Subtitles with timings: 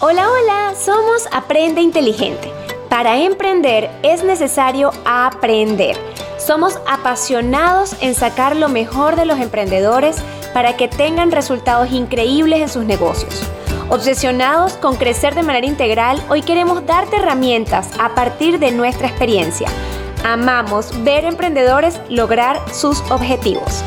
[0.00, 2.52] Hola, hola, somos Aprende Inteligente.
[2.88, 5.96] Para emprender es necesario aprender.
[6.38, 10.18] Somos apasionados en sacar lo mejor de los emprendedores
[10.54, 13.42] para que tengan resultados increíbles en sus negocios.
[13.88, 19.68] Obsesionados con crecer de manera integral, hoy queremos darte herramientas a partir de nuestra experiencia.
[20.24, 23.82] Amamos ver emprendedores lograr sus objetivos.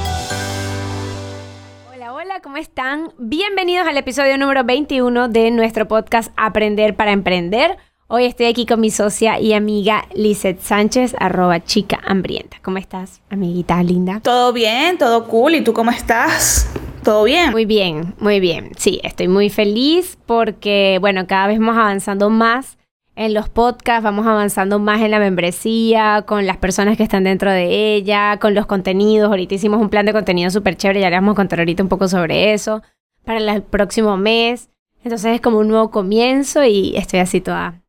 [2.39, 3.11] ¿Cómo están?
[3.17, 7.77] Bienvenidos al episodio número 21 de nuestro podcast Aprender para Emprender.
[8.07, 12.57] Hoy estoy aquí con mi socia y amiga Lizeth Sánchez, arroba chica hambrienta.
[12.61, 14.21] ¿Cómo estás, amiguita linda?
[14.23, 15.55] Todo bien, todo cool.
[15.55, 16.71] ¿Y tú cómo estás?
[17.03, 17.51] ¿Todo bien?
[17.51, 18.71] Muy bien, muy bien.
[18.77, 22.77] Sí, estoy muy feliz porque, bueno, cada vez vamos avanzando más
[23.15, 27.51] en los podcasts, vamos avanzando más en la membresía, con las personas que están dentro
[27.51, 29.29] de ella, con los contenidos.
[29.29, 31.89] Ahorita hicimos un plan de contenido súper chévere, ya les vamos a contar ahorita un
[31.89, 32.81] poco sobre eso
[33.25, 34.69] para el próximo mes.
[35.03, 37.81] Entonces es como un nuevo comienzo y estoy así toda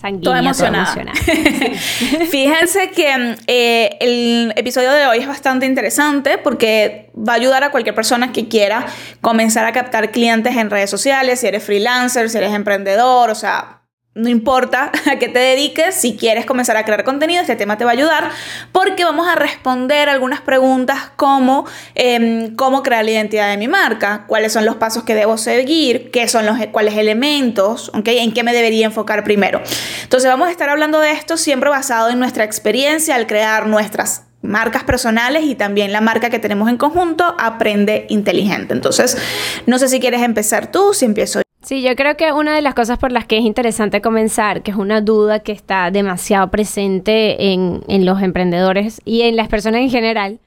[0.00, 1.12] sanguínea, toda emocionada.
[2.30, 7.70] Fíjense que eh, el episodio de hoy es bastante interesante porque va a ayudar a
[7.70, 8.86] cualquier persona que quiera
[9.20, 13.79] comenzar a captar clientes en redes sociales, si eres freelancer, si eres emprendedor, o sea,
[14.14, 17.84] no importa a qué te dediques, si quieres comenzar a crear contenido, este tema te
[17.84, 18.30] va a ayudar
[18.72, 24.24] porque vamos a responder algunas preguntas como em, cómo crear la identidad de mi marca,
[24.26, 28.52] cuáles son los pasos que debo seguir, qué son los cuáles elementos, en qué me
[28.52, 29.62] debería enfocar primero.
[30.02, 34.24] Entonces vamos a estar hablando de esto siempre basado en nuestra experiencia al crear nuestras
[34.42, 38.72] marcas personales y también la marca que tenemos en conjunto, Aprende Inteligente.
[38.72, 39.16] Entonces,
[39.66, 42.74] no sé si quieres empezar tú, si empiezo Sí, yo creo que una de las
[42.74, 47.52] cosas por las que es interesante comenzar, que es una duda que está demasiado presente
[47.52, 50.40] en, en los emprendedores y en las personas en general,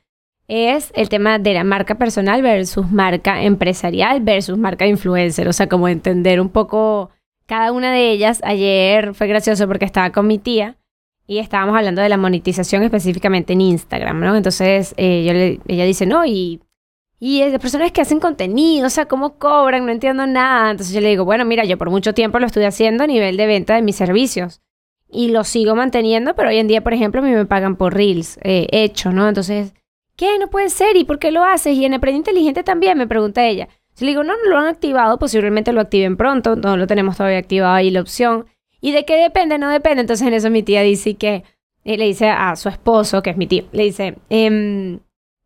[0.48, 5.48] es el tema de la marca personal versus marca empresarial versus marca influencer.
[5.48, 7.12] O sea, como entender un poco
[7.46, 8.42] cada una de ellas.
[8.44, 10.78] Ayer fue gracioso porque estaba con mi tía
[11.28, 14.36] y estábamos hablando de la monetización específicamente en Instagram, ¿no?
[14.36, 16.62] Entonces eh, yo le, ella dice, no, y
[17.26, 20.72] y las personas que hacen contenido, o sea, cómo cobran, no entiendo nada.
[20.72, 23.38] Entonces yo le digo, bueno, mira, yo por mucho tiempo lo estoy haciendo a nivel
[23.38, 24.60] de venta de mis servicios.
[25.10, 27.94] Y lo sigo manteniendo, pero hoy en día, por ejemplo, a mí me pagan por
[27.94, 29.30] Reels eh, hecho, ¿no?
[29.30, 29.74] Entonces,
[30.18, 30.38] ¿qué?
[30.38, 30.98] No puede ser.
[30.98, 31.78] ¿Y por qué lo haces?
[31.78, 33.70] Y en Aprende Inteligente también, me pregunta ella.
[33.96, 37.16] Yo le digo, no, no lo han activado, posiblemente lo activen pronto, no lo tenemos
[37.16, 38.48] todavía activado ahí la opción.
[38.82, 39.58] ¿Y de qué depende?
[39.58, 40.02] No depende.
[40.02, 41.46] Entonces en eso mi tía dice que,
[41.86, 45.00] eh, le dice a su esposo, que es mi tío, le dice, eh,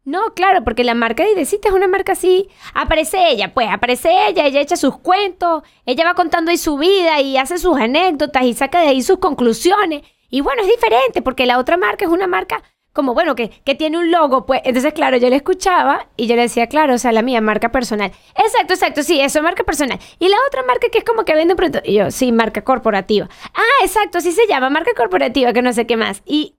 [0.08, 2.48] no, claro, porque la marca de Idecita es una marca así.
[2.74, 7.20] Aparece ella, pues, aparece ella, ella echa sus cuentos, ella va contando ahí su vida
[7.20, 10.04] y hace sus anécdotas y saca de ahí sus conclusiones.
[10.30, 12.64] Y bueno, es diferente porque la otra marca es una marca
[12.94, 14.62] como, bueno, que, que tiene un logo, pues.
[14.64, 17.74] Entonces, claro, yo le escuchaba y yo le decía, claro, o sea, la mía, marca
[17.74, 18.14] personal.
[18.38, 20.00] Exacto, exacto, sí, eso, marca personal.
[20.20, 21.82] Y la otra marca que es como que vende pronto.
[21.84, 23.28] Y yo, sí, marca corporativa.
[23.54, 26.24] Ah, exacto, sí se llama, marca corporativa, que no sé qué más.
[26.26, 26.56] Y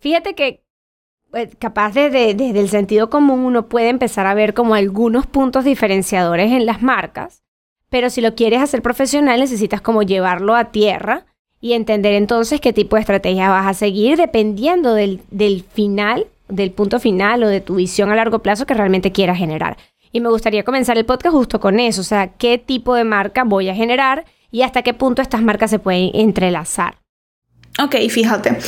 [0.00, 0.64] fíjate que
[1.58, 6.52] capaz de, desde el sentido común uno puede empezar a ver como algunos puntos diferenciadores
[6.52, 7.42] en las marcas,
[7.88, 11.26] pero si lo quieres hacer profesional necesitas como llevarlo a tierra
[11.60, 16.72] y entender entonces qué tipo de estrategia vas a seguir dependiendo del, del final, del
[16.72, 19.76] punto final o de tu visión a largo plazo que realmente quieras generar.
[20.12, 23.44] Y me gustaría comenzar el podcast justo con eso, o sea, qué tipo de marca
[23.44, 26.96] voy a generar y hasta qué punto estas marcas se pueden entrelazar.
[27.78, 28.58] Ok, fíjate.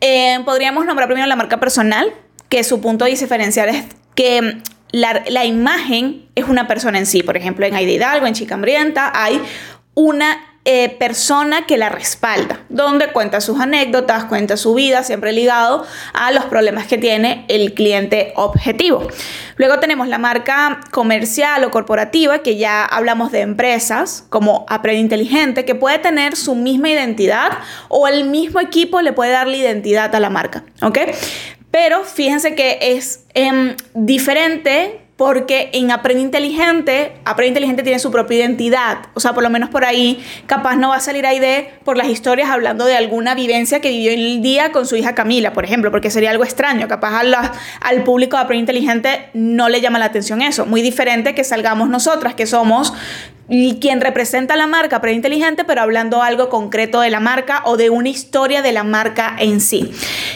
[0.00, 2.12] Eh, podríamos nombrar primero la marca personal,
[2.48, 3.84] que su punto diferencial es
[4.14, 4.58] que
[4.92, 7.22] la, la, imagen es una persona en sí.
[7.22, 9.40] Por ejemplo, en Aida Hidalgo, en Chica Hambrienta, hay
[9.94, 15.84] una eh, persona que la respalda, donde cuenta sus anécdotas, cuenta su vida, siempre ligado
[16.12, 19.04] a los problemas que tiene el cliente objetivo.
[19.56, 25.64] Luego tenemos la marca comercial o corporativa, que ya hablamos de empresas, como Aprende Inteligente,
[25.64, 27.50] que puede tener su misma identidad
[27.88, 30.98] o el mismo equipo le puede dar la identidad a la marca, ¿ok?
[31.72, 38.38] Pero fíjense que es em, diferente porque en Aprende Inteligente, Aprende Inteligente tiene su propia
[38.38, 41.74] identidad, o sea, por lo menos por ahí, capaz no va a salir ahí de
[41.84, 45.52] por las historias hablando de alguna vivencia que vivió el día con su hija Camila,
[45.52, 47.20] por ejemplo, porque sería algo extraño, capaz
[47.82, 51.90] al público de Aprende Inteligente no le llama la atención eso, muy diferente que salgamos
[51.90, 52.94] nosotras, que somos
[53.50, 57.90] y quien representa la marca preinteligente, pero hablando algo concreto de la marca o de
[57.90, 59.90] una historia de la marca en sí.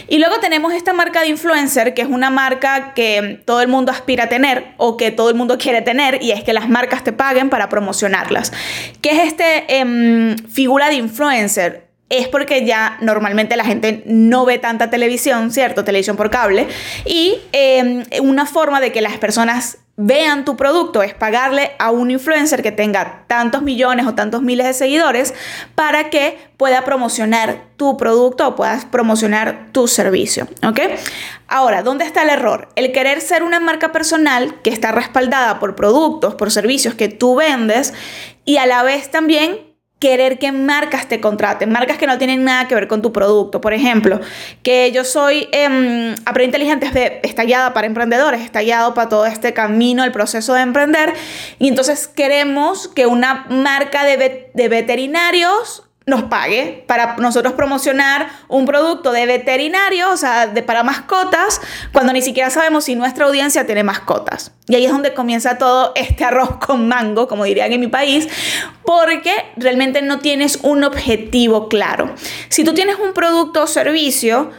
[0.08, 3.92] Y luego tenemos esta marca de influencer, que es una marca que todo el mundo
[3.92, 7.04] aspira a tener o que todo el mundo quiere tener, y es que las marcas
[7.04, 8.52] te paguen para promocionarlas.
[9.00, 11.84] ¿Qué es este em, figura de influencer?
[12.10, 15.84] es porque ya normalmente la gente no ve tanta televisión, ¿cierto?
[15.84, 16.68] Televisión por cable.
[17.06, 22.10] Y em, una forma de que las personas vean tu producto es pagarle a un
[22.10, 25.34] influencer que tenga tantos millones o tantos miles de seguidores
[25.74, 30.80] para que pueda promocionar tu producto o puedas promocionar tu servicio, ¿ok?
[31.46, 32.68] Ahora, ¿dónde está el error?
[32.74, 37.36] El querer ser una marca personal que está respaldada por productos, por servicios que tú
[37.36, 37.92] vendes
[38.44, 42.68] y a la vez también querer que marcas te contraten, marcas que no tienen nada
[42.68, 43.60] que ver con tu producto.
[43.60, 44.20] Por ejemplo,
[44.62, 50.12] que yo soy eh, Aprende Inteligente estallada para emprendedores, estallado para todo este camino, el
[50.12, 51.14] proceso de emprender.
[51.58, 58.66] Y entonces queremos que una marca de, de veterinarios nos pague para nosotros promocionar un
[58.66, 61.60] producto de veterinario, o sea, de para mascotas,
[61.92, 64.52] cuando ni siquiera sabemos si nuestra audiencia tiene mascotas.
[64.68, 68.28] Y ahí es donde comienza todo este arroz con mango, como dirían en mi país,
[68.84, 72.14] porque realmente no tienes un objetivo claro.
[72.48, 74.50] Si tú tienes un producto o servicio,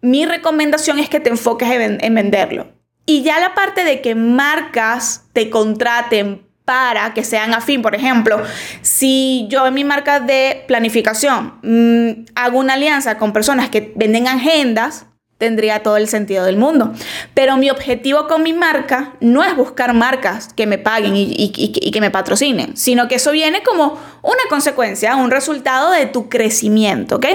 [0.00, 2.68] mi recomendación es que te enfoques en, en venderlo.
[3.06, 7.82] Y ya la parte de que marcas te contraten para que sean afín.
[7.82, 8.42] Por ejemplo,
[8.82, 14.28] si yo en mi marca de planificación mm, hago una alianza con personas que venden
[14.28, 15.06] agendas,
[15.38, 16.92] tendría todo el sentido del mundo.
[17.34, 22.00] Pero mi objetivo con mi marca no es buscar marcas que me paguen y, que
[22.00, 27.26] me patrocinen, sino que eso viene como una consecuencia, un resultado de tu crecimiento, ¿ok?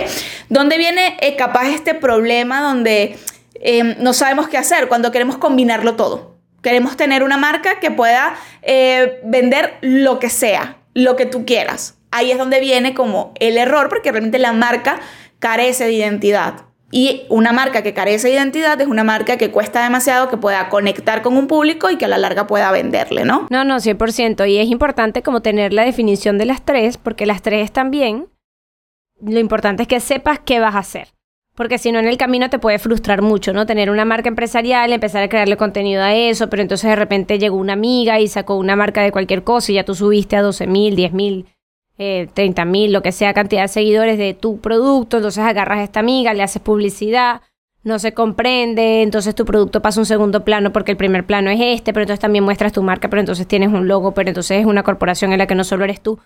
[0.50, 3.18] ¿Dónde viene eh, capaz este problema donde
[3.56, 6.29] em, no sabemos qué hacer cuando queremos combinarlo todo?
[6.62, 11.98] Queremos tener una marca que pueda eh, vender lo que sea, lo que tú quieras.
[12.12, 15.00] Ahí es donde viene como el error, porque realmente la marca
[15.40, 16.66] carece de identidad.
[16.92, 20.70] Y una marca que carece de identidad es una marca que cuesta demasiado, que pueda
[20.70, 23.46] conectar con un público y que a la larga pueda venderle, ¿no?
[23.52, 24.50] No, no, 100%.
[24.50, 28.28] Y es importante como tener la definición de las tres, porque las tres también,
[29.22, 31.19] lo importante es que sepas qué vas a hacer
[31.60, 33.66] porque si no en el camino te puede frustrar mucho, ¿no?
[33.66, 37.58] Tener una marca empresarial, empezar a crearle contenido a eso, pero entonces de repente llegó
[37.58, 40.68] una amiga y sacó una marca de cualquier cosa y ya tú subiste a 12
[40.68, 41.48] mil, 10 mil,
[41.98, 45.84] eh, 30 mil, lo que sea cantidad de seguidores de tu producto, entonces agarras a
[45.84, 47.42] esta amiga, le haces publicidad,
[47.84, 51.50] no se comprende, entonces tu producto pasa a un segundo plano porque el primer plano
[51.50, 54.62] es este, pero entonces también muestras tu marca, pero entonces tienes un logo, pero entonces
[54.62, 56.20] es una corporación en la que no solo eres tú.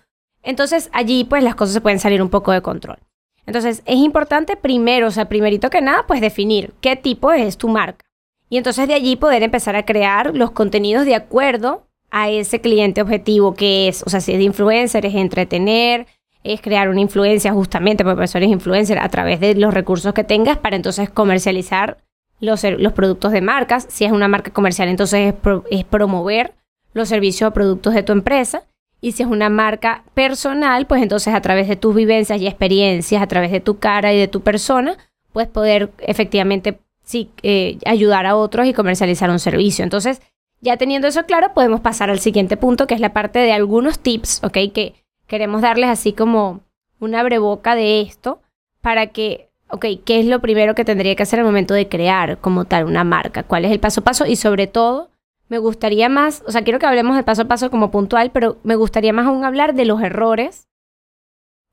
[0.44, 2.98] Entonces allí pues las cosas se pueden salir un poco de control.
[3.46, 7.68] Entonces, es importante primero, o sea, primerito que nada, pues definir qué tipo es tu
[7.68, 8.04] marca.
[8.48, 13.02] Y entonces de allí poder empezar a crear los contenidos de acuerdo a ese cliente
[13.02, 16.06] objetivo que es, o sea, si es de influencer, es entretener,
[16.44, 20.58] es crear una influencia justamente, porque eres influencer, a través de los recursos que tengas
[20.58, 21.98] para entonces comercializar
[22.38, 23.86] los, los productos de marcas.
[23.88, 26.54] Si es una marca comercial, entonces es, es promover
[26.92, 28.62] los servicios o productos de tu empresa.
[29.04, 33.20] Y si es una marca personal, pues entonces a través de tus vivencias y experiencias,
[33.20, 34.96] a través de tu cara y de tu persona,
[35.30, 39.82] puedes poder efectivamente sí, eh, ayudar a otros y comercializar un servicio.
[39.82, 40.22] Entonces,
[40.62, 43.98] ya teniendo eso claro, podemos pasar al siguiente punto, que es la parte de algunos
[43.98, 44.72] tips, ¿ok?
[44.72, 44.94] Que
[45.26, 46.62] queremos darles así como
[46.98, 48.40] una breboca de esto
[48.80, 52.38] para que, ok, ¿qué es lo primero que tendría que hacer al momento de crear
[52.38, 53.42] como tal una marca?
[53.42, 54.24] ¿Cuál es el paso a paso?
[54.24, 55.10] Y sobre todo,
[55.48, 58.58] me gustaría más, o sea, quiero que hablemos de paso a paso como puntual, pero
[58.62, 60.68] me gustaría más aún hablar de los errores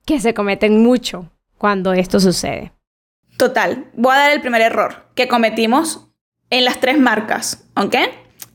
[0.06, 2.73] que se cometen mucho cuando esto sucede.
[3.38, 6.07] Total, voy a dar el primer error que cometimos
[6.50, 7.95] en las tres marcas, ¿ok?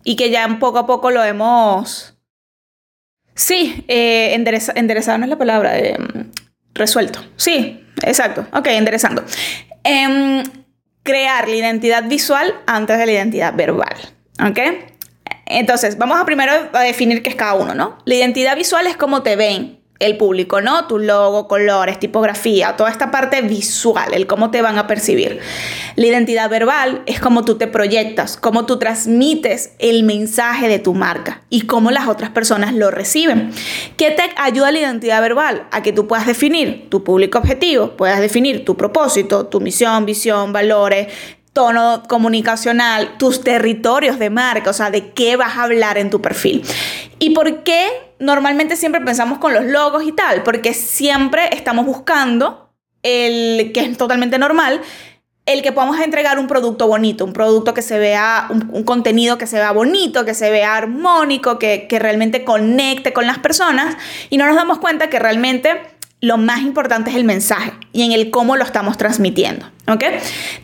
[0.05, 2.15] Y que ya poco a poco lo hemos...
[3.35, 5.97] Sí, eh, enderezado no es la palabra, eh,
[6.73, 7.21] resuelto.
[7.37, 9.25] Sí, exacto, ok, enderezando.
[9.83, 10.43] Em,
[11.03, 13.97] crear la identidad visual antes de la identidad verbal,
[14.41, 14.59] ¿ok?
[15.47, 17.99] Entonces, vamos a primero a definir qué es cada uno, ¿no?
[18.05, 20.87] La identidad visual es cómo te ven el público, ¿no?
[20.87, 25.41] Tu logo, colores, tipografía, toda esta parte visual, el cómo te van a percibir.
[25.95, 30.93] La identidad verbal es cómo tú te proyectas, cómo tú transmites el mensaje de tu
[30.93, 33.51] marca y cómo las otras personas lo reciben.
[33.97, 35.67] ¿Qué te ayuda la identidad verbal?
[35.71, 40.53] A que tú puedas definir tu público objetivo, puedas definir tu propósito, tu misión, visión,
[40.53, 41.09] valores,
[41.57, 46.21] tono comunicacional, tus territorios de marca, o sea, de qué vas a hablar en tu
[46.21, 46.63] perfil.
[47.19, 50.43] ¿Y por qué normalmente siempre pensamos con los logos y tal?
[50.43, 52.69] Porque siempre estamos buscando
[53.03, 54.83] el que es totalmente normal,
[55.47, 59.47] el que podamos entregar un producto bonito, un producto que se vea, un, contenido que
[59.47, 63.97] se vea bonito, que se vea armónico, que, que realmente conecte con las personas
[64.29, 65.96] y no nos damos cuenta que realmente
[66.27, 69.71] lo más importante es el mensaje y en el cómo lo estamos transmitiendo.
[69.87, 70.03] ¿ok?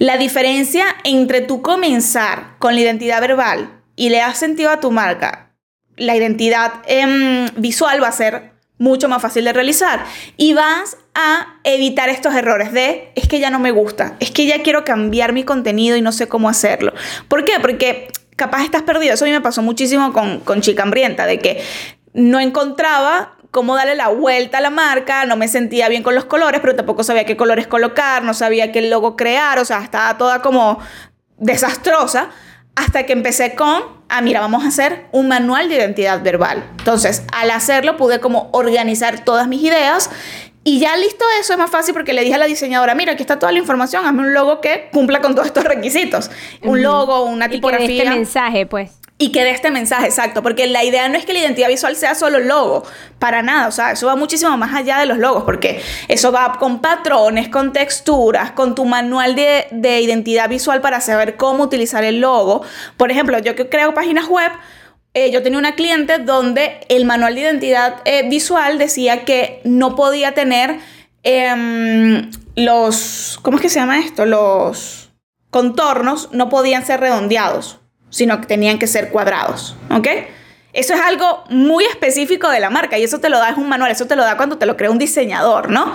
[0.00, 4.90] La diferencia entre tú comenzar con la identidad verbal y le has sentido a tu
[4.90, 5.54] marca,
[5.96, 10.04] la identidad em, visual va a ser mucho más fácil de realizar
[10.36, 14.46] y vas a evitar estos errores de es que ya no me gusta, es que
[14.46, 16.92] ya quiero cambiar mi contenido y no sé cómo hacerlo.
[17.28, 17.52] ¿Por qué?
[17.60, 19.14] Porque capaz estás perdido.
[19.14, 21.62] Eso a mí me pasó muchísimo con, con Chica Hambrienta, de que
[22.14, 26.24] no encontraba cómo darle la vuelta a la marca, no me sentía bien con los
[26.24, 30.16] colores, pero tampoco sabía qué colores colocar, no sabía qué logo crear, o sea, estaba
[30.18, 30.80] toda como
[31.36, 32.30] desastrosa,
[32.74, 36.64] hasta que empecé con, ah, mira, vamos a hacer un manual de identidad verbal.
[36.78, 40.08] Entonces, al hacerlo pude como organizar todas mis ideas
[40.64, 43.22] y ya listo eso es más fácil porque le dije a la diseñadora, mira, aquí
[43.22, 46.30] está toda la información, hazme un logo que cumpla con todos estos requisitos.
[46.62, 47.84] Un logo, una tipografía.
[47.84, 49.01] Y que este mensaje, pues.
[49.22, 51.94] Y que dé este mensaje, exacto, porque la idea no es que la identidad visual
[51.94, 52.82] sea solo logo,
[53.20, 56.56] para nada, o sea, eso va muchísimo más allá de los logos, porque eso va
[56.58, 62.02] con patrones, con texturas, con tu manual de, de identidad visual para saber cómo utilizar
[62.02, 62.62] el logo.
[62.96, 64.50] Por ejemplo, yo que creo páginas web,
[65.14, 69.94] eh, yo tenía una cliente donde el manual de identidad eh, visual decía que no
[69.94, 70.80] podía tener
[71.22, 74.26] em, los, ¿cómo es que se llama esto?
[74.26, 75.12] Los
[75.50, 77.78] contornos no podían ser redondeados,
[78.12, 80.06] sino que tenían que ser cuadrados, ¿ok?
[80.74, 83.68] Eso es algo muy específico de la marca y eso te lo da, es un
[83.68, 85.92] manual, eso te lo da cuando te lo crea un diseñador, ¿no?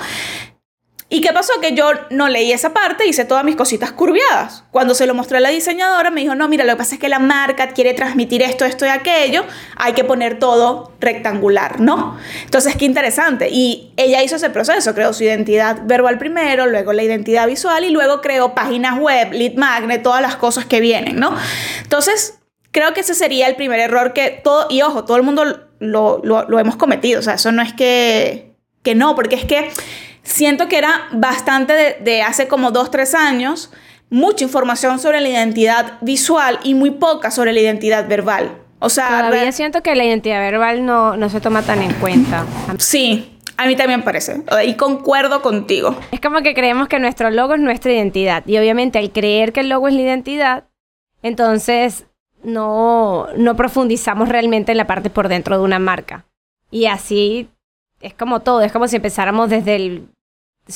[1.10, 1.54] ¿Y qué pasó?
[1.62, 4.66] Que yo no leí esa parte, hice todas mis cositas curviadas.
[4.72, 7.02] Cuando se lo mostré a la diseñadora, me dijo, no, mira, lo que pasa es
[7.02, 9.46] que la marca quiere transmitir esto, esto y aquello,
[9.78, 12.18] hay que poner todo rectangular, ¿no?
[12.44, 13.48] Entonces, qué interesante.
[13.50, 17.90] Y ella hizo ese proceso, creó su identidad verbal primero, luego la identidad visual y
[17.90, 21.34] luego creó páginas web, lead magnet, todas las cosas que vienen, ¿no?
[21.84, 22.40] Entonces,
[22.72, 26.22] creo que ese sería el primer error que todo, y ojo, todo el mundo lo,
[26.22, 29.72] lo hemos cometido, o sea, eso no es que, que no, porque es que
[30.28, 33.72] siento que era bastante de, hace como dos, tres años,
[34.10, 38.52] mucha información sobre la identidad visual y muy poca sobre la identidad verbal.
[38.80, 42.46] O sea, todavía siento que la identidad verbal no, no se toma tan en cuenta.
[42.78, 44.44] Sí, a mí también parece.
[44.66, 45.98] Y concuerdo contigo.
[46.12, 48.46] Es como que creemos que nuestro logo es nuestra identidad.
[48.46, 50.66] Y obviamente al creer que el logo es la identidad,
[51.24, 52.06] entonces
[52.44, 56.26] no, no profundizamos realmente en la parte por dentro de una marca.
[56.70, 57.50] Y así
[58.02, 58.62] es como todo.
[58.62, 60.10] Es como si empezáramos desde el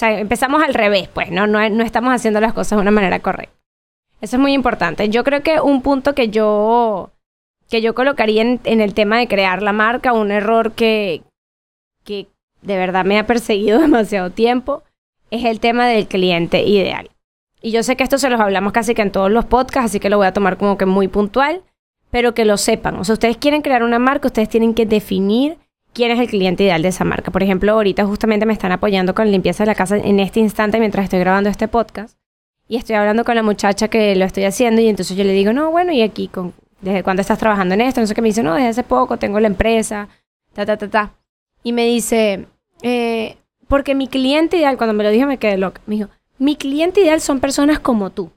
[0.02, 1.48] empezamos al revés, pues, ¿no?
[1.48, 1.68] ¿no?
[1.70, 3.56] No estamos haciendo las cosas de una manera correcta.
[4.22, 5.10] Eso es muy importante.
[5.10, 7.12] Yo creo que un punto que yo,
[7.70, 11.24] que yo colocaría en, en el tema de crear la marca, un error que,
[12.04, 12.28] que
[12.62, 14.84] de verdad me ha perseguido demasiado tiempo,
[15.32, 17.10] es el tema del cliente ideal.
[17.62, 20.00] Y yo sé que esto se los hablamos casi que en todos los podcasts, así
[20.00, 21.64] que lo voy a tomar como que muy puntual,
[22.10, 22.96] pero que lo sepan.
[22.98, 25.58] O sea, ustedes quieren crear una marca, ustedes tienen que definir
[25.94, 27.32] quién es el cliente ideal de esa marca.
[27.32, 30.80] Por ejemplo, ahorita justamente me están apoyando con limpieza de la casa en este instante
[30.80, 32.18] mientras estoy grabando este podcast.
[32.68, 35.52] Y estoy hablando con la muchacha que lo estoy haciendo y entonces yo le digo,
[35.52, 38.00] no, bueno, ¿y aquí con, desde cuándo estás trabajando en esto?
[38.00, 40.08] No sé qué me dice, no, desde hace poco, tengo la empresa,
[40.54, 41.14] ta, ta, ta, ta.
[41.64, 42.48] Y me dice,
[42.82, 43.36] eh,
[43.68, 47.02] porque mi cliente ideal, cuando me lo dijo me quedé loca, me dijo, mi cliente
[47.02, 48.32] ideal son personas como tú,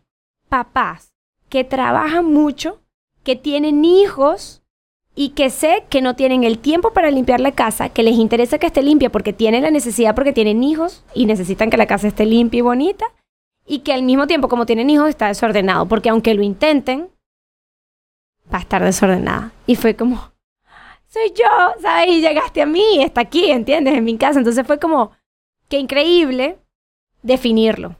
[0.48, 1.12] papás,
[1.48, 2.80] que trabajan mucho,
[3.22, 4.63] que tienen hijos
[5.14, 8.58] y que sé que no tienen el tiempo para limpiar la casa, que les interesa
[8.58, 12.08] que esté limpia porque tienen la necesidad porque tienen hijos y necesitan que la casa
[12.08, 13.06] esté limpia y bonita,
[13.66, 17.08] y que al mismo tiempo como tienen hijos está desordenado, porque aunque lo intenten,
[18.52, 19.52] va a estar desordenada.
[19.66, 20.32] Y fue como,
[21.06, 22.08] soy yo, ¿sabes?
[22.08, 23.94] Y llegaste a mí, está aquí, ¿entiendes?
[23.94, 24.38] En mi casa.
[24.38, 25.12] Entonces fue como,
[25.68, 26.58] qué increíble
[27.22, 27.96] definirlo.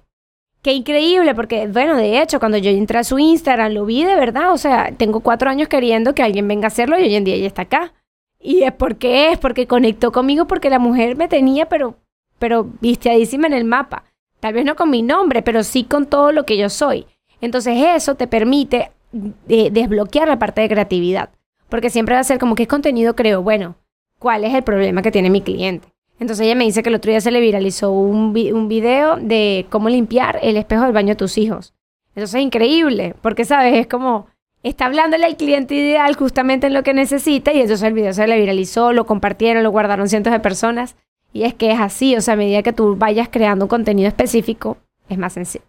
[0.65, 4.17] Qué increíble, porque, bueno, de hecho, cuando yo entré a su Instagram, lo vi de
[4.17, 4.51] verdad.
[4.51, 7.35] O sea, tengo cuatro años queriendo que alguien venga a hacerlo y hoy en día
[7.35, 7.93] ella está acá.
[8.41, 11.97] Y es porque es, porque conectó conmigo, porque la mujer me tenía, pero,
[12.39, 14.05] pero vistiadísima en el mapa.
[14.41, 17.05] Tal vez no con mi nombre, pero sí con todo lo que yo soy.
[17.43, 18.91] Entonces, eso te permite
[19.49, 21.29] eh, desbloquear la parte de creatividad.
[21.69, 23.43] Porque siempre va a ser como, ¿qué contenido creo?
[23.43, 23.77] Bueno,
[24.19, 25.94] ¿cuál es el problema que tiene mi cliente?
[26.21, 29.67] Entonces ella me dice que el otro día se le viralizó un, un video de
[29.71, 31.75] cómo limpiar el espejo del baño de tus hijos.
[32.15, 33.75] Eso es increíble, porque, ¿sabes?
[33.75, 34.29] Es como,
[34.63, 38.27] está hablándole al cliente ideal justamente en lo que necesita y entonces el video se
[38.27, 40.97] le viralizó, lo compartieron, lo guardaron cientos de personas.
[41.33, 44.07] Y es que es así, o sea, a medida que tú vayas creando un contenido
[44.07, 44.77] específico,
[45.09, 45.65] es más sencillo.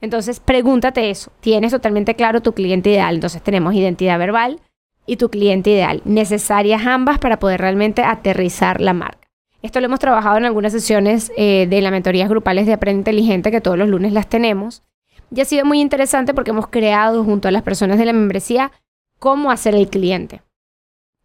[0.00, 1.30] Entonces, pregúntate eso.
[1.40, 3.16] ¿Tienes totalmente claro tu cliente ideal?
[3.16, 4.60] Entonces tenemos identidad verbal
[5.06, 9.19] y tu cliente ideal, necesarias ambas para poder realmente aterrizar la marca.
[9.62, 13.50] Esto lo hemos trabajado en algunas sesiones eh, de las mentorías grupales de Aprende Inteligente,
[13.50, 14.82] que todos los lunes las tenemos.
[15.34, 18.72] Y ha sido muy interesante porque hemos creado junto a las personas de la membresía
[19.18, 20.42] cómo hacer el cliente.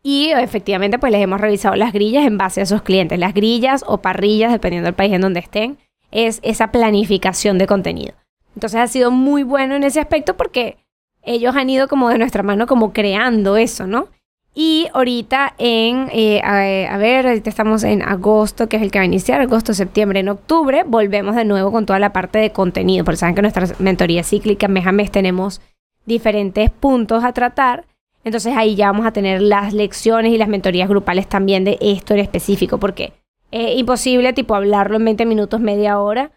[0.03, 3.17] Y efectivamente, pues les hemos revisado las grillas en base a esos clientes.
[3.17, 5.79] Las grillas o parrillas, dependiendo del país en donde estén,
[6.11, 8.13] es esa planificación de contenido.
[8.53, 10.77] Entonces ha sido muy bueno en ese aspecto porque
[11.23, 14.09] ellos han ido como de nuestra mano como creando eso, ¿no?
[14.57, 19.03] Y ahorita en, eh, a, ver, ahorita estamos en agosto, que es el que va
[19.03, 23.03] a iniciar, agosto, septiembre, en octubre, volvemos de nuevo con toda la parte de contenido,
[23.03, 25.59] porque saben que nuestra mentoría cíclica mes a mes tenemos
[26.05, 27.85] diferentes puntos a tratar.
[28.23, 32.13] Entonces ahí ya vamos a tener las lecciones y las mentorías grupales también de esto
[32.13, 33.11] en específico, porque
[33.51, 36.31] es imposible tipo hablarlo en 20 minutos, media hora,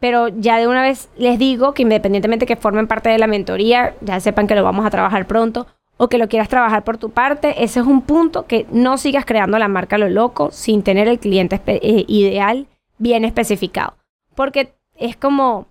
[0.00, 3.94] pero ya de una vez les digo que independientemente que formen parte de la mentoría,
[4.02, 5.66] ya sepan que lo vamos a trabajar pronto
[5.96, 9.24] o que lo quieras trabajar por tu parte, ese es un punto que no sigas
[9.24, 12.66] creando la marca lo loco sin tener el cliente eh, ideal
[12.98, 13.96] bien especificado,
[14.34, 15.68] porque es como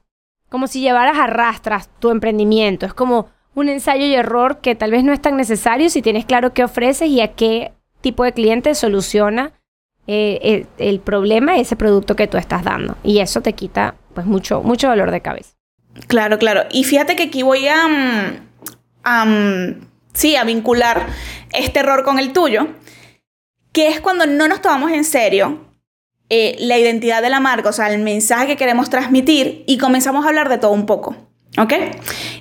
[0.50, 4.92] como si llevaras a rastras tu emprendimiento, es como un ensayo y error que tal
[4.92, 8.34] vez no es tan necesario si tienes claro qué ofreces y a qué tipo de
[8.34, 9.54] cliente soluciona
[10.06, 12.98] eh, el, problema, ese producto que tú estás dando.
[13.04, 15.56] Y eso te quita pues mucho, mucho dolor de cabeza.
[16.08, 16.64] Claro, claro.
[16.72, 21.08] Y fíjate que aquí voy a, mm, mm, sí, a vincular
[21.52, 22.68] este error con el tuyo,
[23.72, 25.74] que es cuando no nos tomamos en serio
[26.30, 30.26] eh, la identidad de la marca, o sea, el mensaje que queremos transmitir y comenzamos
[30.26, 31.16] a hablar de todo un poco.
[31.58, 31.74] ¿Ok?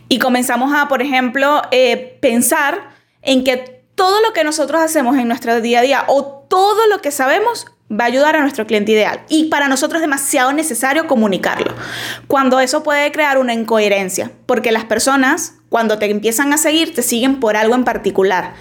[0.09, 5.29] Y comenzamos a, por ejemplo, eh, pensar en que todo lo que nosotros hacemos en
[5.29, 8.93] nuestro día a día o todo lo que sabemos va a ayudar a nuestro cliente
[8.93, 9.21] ideal.
[9.29, 11.73] Y para nosotros es demasiado necesario comunicarlo.
[12.27, 17.03] Cuando eso puede crear una incoherencia, porque las personas, cuando te empiezan a seguir, te
[17.03, 18.55] siguen por algo en particular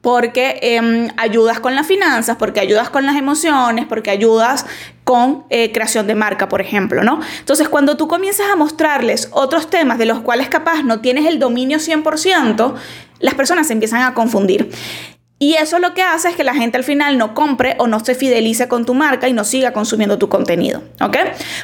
[0.00, 4.64] porque em, ayudas con las finanzas, porque ayudas con las emociones, porque ayudas
[5.04, 7.20] con eh, creación de marca, por ejemplo, ¿no?
[7.40, 11.38] Entonces, cuando tú comienzas a mostrarles otros temas de los cuales capaz no tienes el
[11.38, 12.74] dominio 100%,
[13.18, 14.70] las personas se empiezan a confundir.
[15.38, 18.00] Y eso lo que hace es que la gente al final no compre o no
[18.00, 21.16] se fidelice con tu marca y no siga consumiendo tu contenido, ¿ok?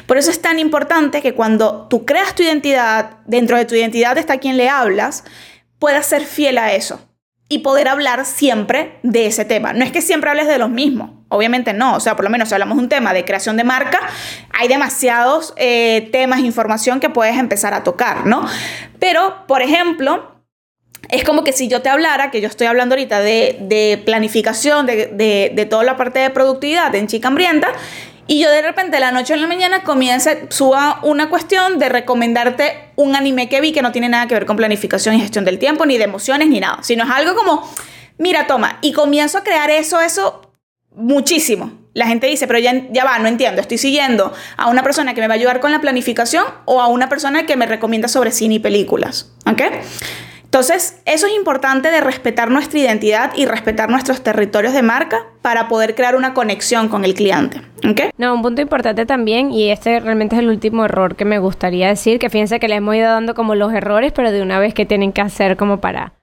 [0.05, 4.17] Por eso es tan importante que cuando tú creas tu identidad, dentro de tu identidad
[4.17, 5.25] está quien le hablas,
[5.77, 7.01] puedas ser fiel a eso
[7.49, 9.73] y poder hablar siempre de ese tema.
[9.73, 12.47] No es que siempre hables de los mismos, obviamente no, o sea, por lo menos
[12.47, 13.99] si hablamos de un tema de creación de marca,
[14.57, 18.47] hay demasiados eh, temas, información que puedes empezar a tocar, ¿no?
[18.99, 20.34] Pero, por ejemplo,
[21.09, 25.67] es como que si yo te hablara, que yo estoy hablando ahorita de, planificación, de,
[25.69, 27.69] toda la parte de productividad en Chica Hambrienta,
[28.27, 32.89] y yo de repente la noche en la mañana comienza, suba una cuestión de recomendarte
[32.95, 35.59] un anime que vi que no tiene nada que ver con planificación y gestión del
[35.59, 37.69] tiempo, ni de emociones, ni nada, sino es algo como,
[38.17, 40.53] mira, toma, y comienzo a crear eso, eso
[40.95, 41.85] muchísimo.
[41.93, 45.21] La gente dice, pero ya, ya va, no entiendo, estoy siguiendo a una persona que
[45.21, 48.31] me va a ayudar con la planificación o a una persona que me recomienda sobre
[48.31, 49.61] cine y películas, ¿ok?
[50.55, 55.67] Entonces, eso es importante de respetar nuestra identidad y respetar nuestros territorios de marca para
[55.67, 57.61] poder crear una conexión con el cliente.
[57.79, 58.11] ¿okay?
[58.17, 61.89] No, un punto importante también, y este realmente es el último error que me gustaría
[61.89, 64.73] decir, que fíjense que le hemos ido dando como los errores, pero de una vez
[64.73, 66.13] que tienen que hacer como para,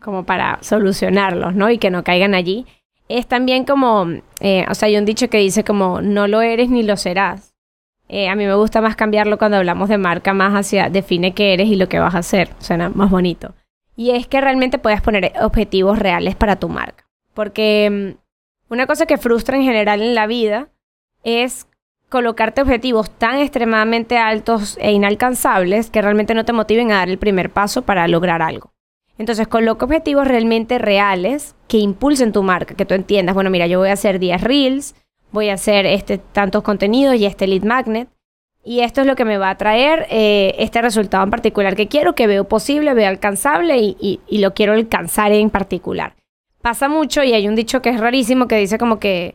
[0.00, 1.70] como para solucionarlos, ¿no?
[1.70, 2.66] Y que no caigan allí.
[3.08, 4.08] Es también como,
[4.40, 7.51] eh, o sea, hay un dicho que dice como, no lo eres ni lo serás.
[8.12, 11.54] Eh, a mí me gusta más cambiarlo cuando hablamos de marca, más hacia define qué
[11.54, 12.50] eres y lo que vas a hacer.
[12.58, 13.54] Suena más bonito.
[13.96, 17.06] Y es que realmente puedes poner objetivos reales para tu marca.
[17.32, 20.68] Porque mm, una cosa que frustra en general en la vida
[21.24, 21.66] es
[22.10, 27.16] colocarte objetivos tan extremadamente altos e inalcanzables que realmente no te motiven a dar el
[27.16, 28.72] primer paso para lograr algo.
[29.16, 33.78] Entonces, coloca objetivos realmente reales que impulsen tu marca, que tú entiendas, bueno, mira, yo
[33.78, 34.94] voy a hacer 10 reels,
[35.32, 38.08] voy a hacer este, tantos contenidos y este lead magnet.
[38.64, 41.88] Y esto es lo que me va a traer eh, este resultado en particular que
[41.88, 46.14] quiero, que veo posible, veo alcanzable y, lo quiero alcanzar en particular.
[46.60, 49.34] Pasa mucho y hay un dicho que es rarísimo que dice como que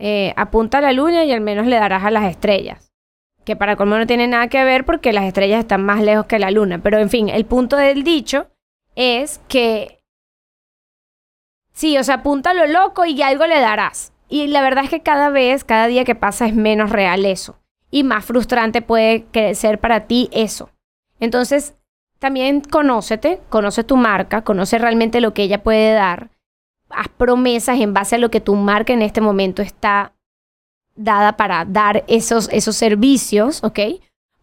[0.00, 2.90] eh, apunta a la luna y al menos le darás a las estrellas.
[3.44, 6.40] Que para colmo no tiene nada que ver porque las estrellas están más lejos que
[6.40, 6.80] la luna.
[6.82, 8.48] Pero en fin, el punto del dicho
[8.96, 10.00] es que
[11.72, 14.13] sí, o sea, apunta a lo loco y algo le darás.
[14.28, 17.58] Y la verdad es que cada vez, cada día que pasa es menos real eso.
[17.90, 20.70] Y más frustrante puede ser para ti eso.
[21.20, 21.74] Entonces,
[22.18, 26.30] también conócete, conoce tu marca, conoce realmente lo que ella puede dar.
[26.90, 30.14] Haz promesas en base a lo que tu marca en este momento está
[30.96, 33.78] dada para dar esos, esos servicios, ¿ok?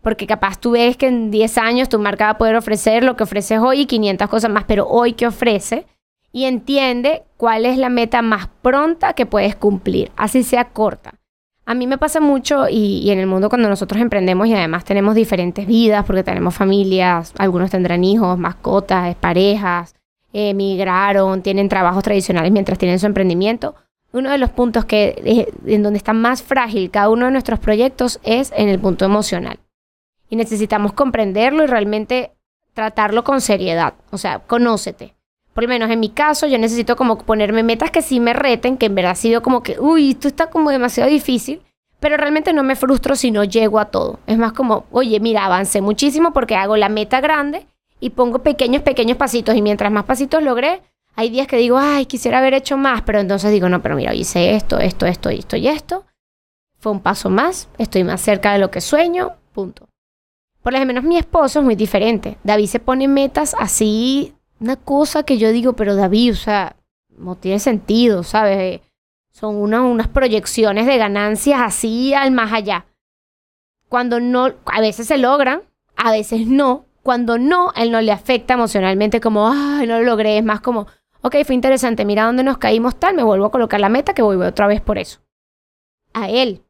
[0.01, 3.15] Porque capaz tú ves que en 10 años tu marca va a poder ofrecer lo
[3.15, 5.85] que ofreces hoy y 500 cosas más, pero hoy ¿qué ofrece?
[6.31, 11.15] Y entiende cuál es la meta más pronta que puedes cumplir, así sea corta.
[11.65, 15.15] A mí me pasa mucho y, en el mundo cuando nosotros emprendemos y además tenemos
[15.15, 19.95] diferentes vidas porque tenemos familias, algunos tendrán hijos, mascotas, parejas,
[20.33, 23.75] emigraron, tienen trabajos tradicionales mientras tienen su emprendimiento.
[24.11, 28.19] Uno de los puntos que en donde está más frágil cada uno de nuestros proyectos
[28.23, 29.59] es en el punto emocional.
[30.29, 32.31] Y necesitamos comprenderlo y realmente
[32.73, 33.93] tratarlo con seriedad.
[34.11, 35.15] O sea, conócete
[35.53, 38.77] por lo menos en mi caso, yo necesito como ponerme metas que sí me reten,
[38.77, 41.61] que en verdad ha sido como que, uy, esto está como demasiado difícil,
[41.99, 44.19] pero realmente no me frustro si no llego a todo.
[44.27, 47.67] Es más como, oye, mira, avancé muchísimo porque hago la meta grande
[47.99, 50.81] y pongo pequeños, pequeños pasitos y mientras más pasitos logré,
[51.15, 54.13] hay días que digo, ay, quisiera haber hecho más, pero entonces digo, no, pero mira,
[54.15, 56.05] hice esto, esto, esto, esto y esto.
[56.79, 59.87] Fue un paso más, estoy más cerca de lo que sueño, punto.
[60.63, 62.37] Por lo menos mi esposo es muy diferente.
[62.43, 66.75] David se pone metas así, una cosa que yo digo, pero David, o sea,
[67.09, 68.81] no tiene sentido, ¿sabes?
[69.31, 72.85] Son unas proyecciones de ganancias así al más allá.
[73.89, 75.63] Cuando no, a veces se logran,
[75.95, 76.85] a veces no.
[77.01, 80.37] Cuando no, él no le afecta emocionalmente como, ay, no lo logré.
[80.37, 80.85] Es más como,
[81.21, 84.21] ok, fue interesante, mira dónde nos caímos tal, me vuelvo a colocar la meta que
[84.21, 85.21] voy otra vez por eso.
[86.13, 86.61] A él.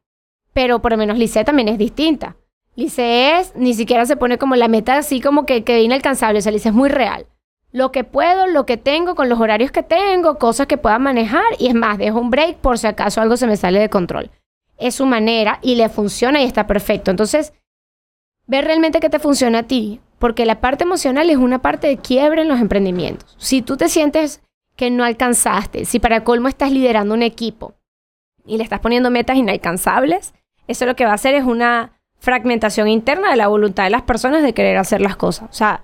[0.54, 2.36] Pero por lo menos Lice también es distinta.
[2.74, 6.42] Lice es, ni siquiera se pone como la meta así como que, que inalcanzable, o
[6.42, 7.26] sea, Lice es muy real
[7.72, 11.44] lo que puedo, lo que tengo, con los horarios que tengo, cosas que pueda manejar
[11.58, 14.30] y es más, dejo un break por si acaso algo se me sale de control.
[14.76, 17.10] Es su manera y le funciona y está perfecto.
[17.10, 17.54] Entonces,
[18.46, 21.96] ver realmente qué te funciona a ti, porque la parte emocional es una parte de
[21.96, 23.34] quiebre en los emprendimientos.
[23.38, 24.42] Si tú te sientes
[24.76, 27.74] que no alcanzaste, si para colmo estás liderando un equipo
[28.44, 30.34] y le estás poniendo metas inalcanzables,
[30.66, 34.02] eso lo que va a hacer es una fragmentación interna de la voluntad de las
[34.02, 35.48] personas de querer hacer las cosas.
[35.50, 35.82] O sea,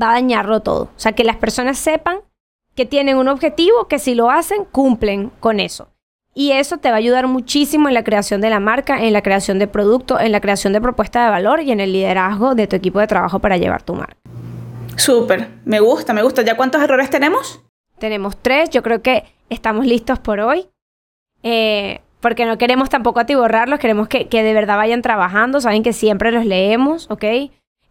[0.00, 0.84] va a dañarlo todo.
[0.84, 2.20] O sea, que las personas sepan
[2.74, 5.88] que tienen un objetivo, que si lo hacen, cumplen con eso.
[6.34, 9.22] Y eso te va a ayudar muchísimo en la creación de la marca, en la
[9.22, 12.66] creación de producto, en la creación de propuesta de valor y en el liderazgo de
[12.68, 14.16] tu equipo de trabajo para llevar tu marca.
[14.96, 16.42] Súper, me gusta, me gusta.
[16.42, 17.62] ¿Ya cuántos errores tenemos?
[17.98, 20.68] Tenemos tres, yo creo que estamos listos por hoy.
[21.42, 25.92] Eh, porque no queremos tampoco atiborrarlos, queremos que, que de verdad vayan trabajando, saben que
[25.92, 27.24] siempre los leemos, ¿ok?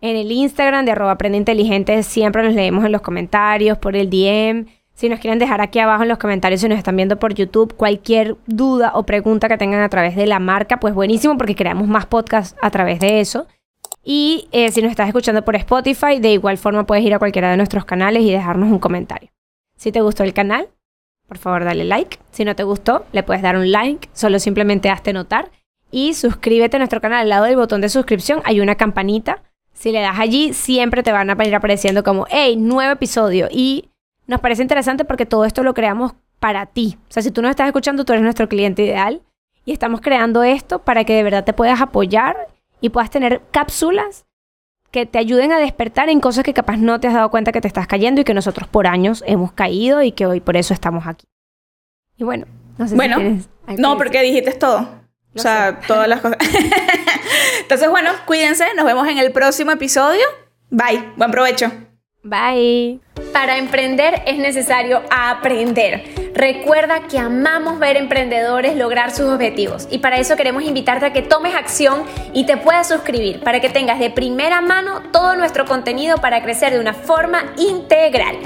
[0.02, 2.04] En el Instagram de arroba aprende inteligente.
[2.04, 4.68] Siempre los leemos en los comentarios, por el DM.
[4.94, 7.74] Si nos quieren dejar aquí abajo en los comentarios, si nos están viendo por YouTube,
[7.76, 11.88] cualquier duda o pregunta que tengan a través de la marca, pues buenísimo porque creamos
[11.88, 13.48] más podcasts a través de eso.
[14.04, 17.50] Y eh, si nos estás escuchando por Spotify, de igual forma puedes ir a cualquiera
[17.52, 19.30] de nuestros canales y dejarnos un comentario.
[19.78, 20.68] Si te gustó el canal,
[21.28, 22.18] por favor dale like.
[22.32, 25.52] Si no te gustó, le puedes dar un like, solo simplemente hazte notar.
[25.92, 27.22] Y suscríbete a nuestro canal.
[27.22, 29.44] Al lado del botón de suscripción hay una campanita
[29.80, 33.48] si le das allí, siempre te van a ir apareciendo como, hey, nuevo episodio.
[33.50, 33.90] Y
[34.28, 36.98] nos parece interesante porque todo esto lo creamos para ti.
[37.08, 39.22] O sea, si tú nos estás escuchando, tú eres nuestro cliente ideal.
[39.64, 42.50] Y estamos creando esto para que de verdad te puedas apoyar
[42.82, 44.26] y puedas tener cápsulas
[44.92, 47.62] que te ayuden a despertar en cosas que capaz no te has dado cuenta que
[47.62, 50.74] te estás cayendo y que nosotros por años hemos caído y que hoy por eso
[50.74, 51.26] estamos aquí.
[52.18, 54.90] Y bueno, no sé bueno, si no, porque dijiste todo.
[55.36, 56.38] o sea, todas las cosas.
[57.70, 60.24] Entonces, bueno, cuídense, nos vemos en el próximo episodio.
[60.72, 61.72] Bye, buen provecho.
[62.24, 63.00] Bye.
[63.32, 66.32] Para emprender es necesario aprender.
[66.34, 71.22] Recuerda que amamos ver emprendedores lograr sus objetivos y para eso queremos invitarte a que
[71.22, 76.18] tomes acción y te puedas suscribir para que tengas de primera mano todo nuestro contenido
[76.18, 78.40] para crecer de una forma integral.